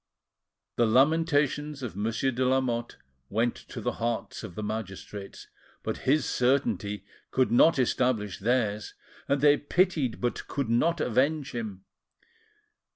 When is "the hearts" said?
3.79-4.41